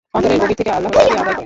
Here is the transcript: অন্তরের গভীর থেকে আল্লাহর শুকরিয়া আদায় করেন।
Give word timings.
অন্তরের 0.17 0.39
গভীর 0.41 0.59
থেকে 0.59 0.71
আল্লাহর 0.77 0.93
শুকরিয়া 0.93 1.13
আদায় 1.15 1.21
করেন। 1.23 1.37